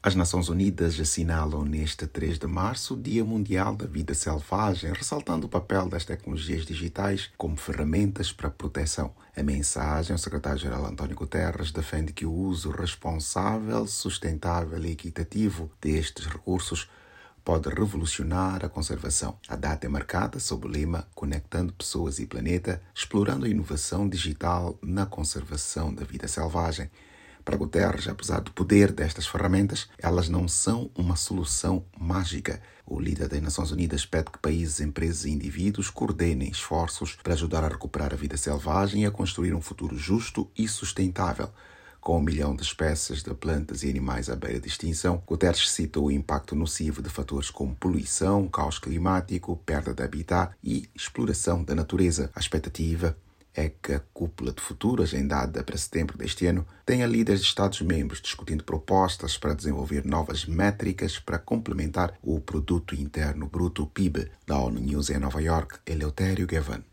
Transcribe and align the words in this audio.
As 0.00 0.14
Nações 0.14 0.48
Unidas 0.48 0.98
assinalam 1.00 1.64
neste 1.64 2.06
3 2.06 2.38
de 2.38 2.46
março 2.46 2.94
o 2.94 2.96
Dia 2.96 3.24
Mundial 3.24 3.74
da 3.74 3.84
Vida 3.84 4.14
Selvagem, 4.14 4.92
ressaltando 4.92 5.46
o 5.46 5.50
papel 5.50 5.88
das 5.88 6.04
tecnologias 6.04 6.64
digitais 6.64 7.30
como 7.36 7.56
ferramentas 7.56 8.32
para 8.32 8.46
a 8.46 8.50
proteção. 8.50 9.12
A 9.36 9.42
mensagem, 9.42 10.14
o 10.14 10.18
secretário-geral 10.18 10.86
António 10.86 11.16
Guterres 11.16 11.72
defende 11.72 12.12
que 12.12 12.24
o 12.24 12.32
uso 12.32 12.70
responsável, 12.70 13.88
sustentável 13.88 14.80
e 14.84 14.92
equitativo 14.92 15.68
destes 15.80 16.26
recursos 16.26 16.88
pode 17.44 17.68
revolucionar 17.68 18.64
a 18.64 18.68
conservação. 18.68 19.36
A 19.48 19.56
data 19.56 19.84
é 19.84 19.88
marcada 19.88 20.38
sob 20.38 20.68
o 20.68 20.70
lema 20.70 21.08
Conectando 21.12 21.72
Pessoas 21.72 22.20
e 22.20 22.26
Planeta, 22.26 22.80
explorando 22.94 23.46
a 23.46 23.48
inovação 23.48 24.08
digital 24.08 24.78
na 24.80 25.06
conservação 25.06 25.92
da 25.92 26.04
vida 26.04 26.28
selvagem. 26.28 26.88
Para 27.48 27.56
Guterres, 27.56 28.06
apesar 28.06 28.40
do 28.40 28.52
poder 28.52 28.92
destas 28.92 29.26
ferramentas, 29.26 29.88
elas 29.98 30.28
não 30.28 30.46
são 30.46 30.90
uma 30.94 31.16
solução 31.16 31.82
mágica. 31.98 32.60
O 32.84 33.00
líder 33.00 33.26
das 33.26 33.40
Nações 33.40 33.70
Unidas 33.70 34.04
pede 34.04 34.30
que 34.30 34.38
países, 34.38 34.82
empresas 34.82 35.24
e 35.24 35.30
indivíduos 35.30 35.88
coordenem 35.88 36.50
esforços 36.50 37.14
para 37.14 37.32
ajudar 37.32 37.64
a 37.64 37.68
recuperar 37.68 38.12
a 38.12 38.16
vida 38.16 38.36
selvagem 38.36 39.04
e 39.04 39.06
a 39.06 39.10
construir 39.10 39.54
um 39.54 39.62
futuro 39.62 39.96
justo 39.96 40.50
e 40.54 40.68
sustentável. 40.68 41.48
Com 42.02 42.18
um 42.18 42.22
milhão 42.22 42.54
de 42.54 42.62
espécies 42.62 43.22
de 43.22 43.32
plantas 43.32 43.82
e 43.82 43.88
animais 43.88 44.28
à 44.28 44.36
beira 44.36 44.60
de 44.60 44.68
extinção, 44.68 45.22
Guterres 45.26 45.70
cita 45.70 45.98
o 45.98 46.10
impacto 46.10 46.54
nocivo 46.54 47.00
de 47.00 47.08
fatores 47.08 47.48
como 47.48 47.74
poluição, 47.74 48.46
caos 48.46 48.78
climático, 48.78 49.56
perda 49.64 49.94
de 49.94 50.02
habitat 50.02 50.54
e 50.62 50.86
exploração 50.94 51.64
da 51.64 51.74
natureza. 51.74 52.30
A 52.34 52.40
expectativa 52.40 53.16
é 53.58 53.72
que 53.82 53.92
a 53.92 54.00
cúpula 54.14 54.52
de 54.52 54.62
futuro, 54.62 55.02
agendada 55.02 55.64
para 55.64 55.76
setembro 55.76 56.16
deste 56.16 56.46
ano, 56.46 56.64
tenha 56.86 57.06
líderes 57.06 57.40
de 57.40 57.48
Estados-membros 57.48 58.20
discutindo 58.20 58.62
propostas 58.62 59.36
para 59.36 59.52
desenvolver 59.52 60.06
novas 60.06 60.46
métricas 60.46 61.18
para 61.18 61.40
complementar 61.40 62.14
o 62.22 62.38
Produto 62.40 62.94
Interno 62.94 63.48
Bruto 63.48 63.84
PIB. 63.86 64.30
Da 64.46 64.58
ONU 64.58 64.78
News 64.78 65.10
em 65.10 65.18
Nova 65.18 65.42
York, 65.42 65.80
Eleutério 65.84 66.46
Gavan. 66.46 66.84